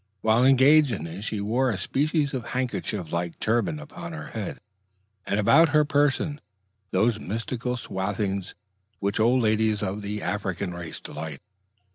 [0.21, 4.13] While engaged in these, she wore a species of sightly handkerchief like a turban upon
[4.13, 4.59] her head,
[5.27, 6.41] and about her person
[6.89, 8.55] those mystical swathings in
[8.99, 11.43] which old ladies of the African race delight.